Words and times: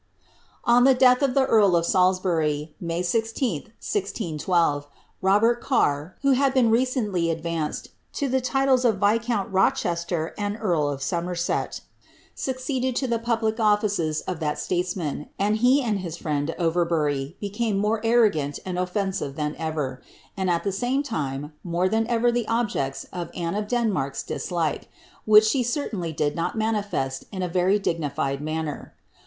On 0.65 0.83
the 0.83 0.95
death 0.95 1.21
of 1.21 1.35
the 1.35 1.45
earl 1.45 1.75
of 1.75 1.85
Salisbury, 1.85 2.73
May 2.81 3.03
16, 3.03 3.65
1612, 3.77 4.87
Robert 5.21 5.61
Carr, 5.61 6.15
who 6.23 6.31
had 6.31 6.55
been 6.55 6.71
recently 6.71 7.29
advanced 7.29 7.89
to 8.13 8.27
the 8.27 8.41
titles 8.41 8.83
of 8.83 8.97
viscount 8.97 9.53
Rochester 9.53 10.33
and 10.39 10.57
earl 10.59 10.87
of 10.89 11.03
Somerset, 11.03 11.81
succeeded 12.33 12.95
to 12.95 13.07
the 13.07 13.19
public 13.19 13.59
offices 13.59 14.21
of 14.21 14.39
that 14.39 14.57
statesman, 14.57 15.29
and 15.37 15.57
he 15.57 15.83
and 15.83 15.99
his 15.99 16.17
friend 16.17 16.55
Overbury 16.57 17.37
become 17.39 17.77
more 17.77 18.01
arrogant 18.03 18.57
and 18.65 18.79
ofleosive 18.79 19.35
than 19.35 19.55
ever, 19.57 20.01
and, 20.35 20.49
at 20.49 20.63
the 20.63 20.71
same 20.71 21.03
time, 21.03 21.53
more 21.63 21.87
than 21.87 22.07
ever 22.07 22.31
the 22.31 22.47
objects 22.47 23.05
of 23.13 23.29
Anne 23.35 23.53
of 23.53 23.67
Den 23.67 23.91
mark's 23.91 24.23
dislike, 24.23 24.89
which 25.25 25.45
she 25.45 25.61
certainly 25.61 26.11
did 26.11 26.35
not 26.35 26.57
manifest 26.57 27.25
in 27.31 27.43
a 27.43 27.47
very 27.47 27.77
dignified 27.77 28.41
manner. 28.41 28.95